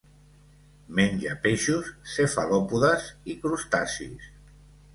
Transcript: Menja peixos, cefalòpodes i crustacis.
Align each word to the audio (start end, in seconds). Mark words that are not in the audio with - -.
Menja 0.99 1.35
peixos, 1.43 1.91
cefalòpodes 2.15 3.07
i 3.35 3.39
crustacis. 3.45 4.29